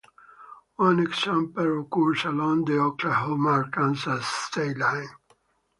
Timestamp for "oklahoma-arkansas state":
2.79-4.75